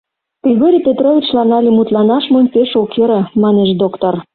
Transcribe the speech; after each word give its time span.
Григорий 0.43 0.85
Петровичлан 0.87 1.49
але 1.57 1.69
мутланаш 1.73 2.25
монь 2.33 2.51
пеш 2.53 2.69
ок 2.81 2.89
йӧрӧ, 2.97 3.21
манеш 3.41 3.69
доктор. 3.81 4.13